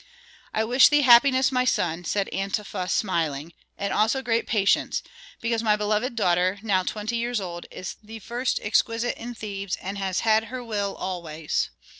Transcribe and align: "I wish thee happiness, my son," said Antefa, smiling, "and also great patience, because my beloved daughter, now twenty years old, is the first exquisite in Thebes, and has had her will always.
"I 0.51 0.63
wish 0.63 0.89
thee 0.89 1.01
happiness, 1.03 1.51
my 1.51 1.63
son," 1.63 2.05
said 2.05 2.27
Antefa, 2.33 2.89
smiling, 2.89 3.53
"and 3.77 3.93
also 3.93 4.23
great 4.23 4.47
patience, 4.47 5.03
because 5.41 5.61
my 5.61 5.75
beloved 5.75 6.15
daughter, 6.15 6.57
now 6.63 6.81
twenty 6.81 7.17
years 7.17 7.39
old, 7.39 7.67
is 7.69 7.97
the 8.01 8.17
first 8.17 8.59
exquisite 8.63 9.15
in 9.15 9.35
Thebes, 9.35 9.75
and 9.75 9.99
has 9.99 10.21
had 10.21 10.45
her 10.45 10.63
will 10.63 10.95
always. 10.95 11.69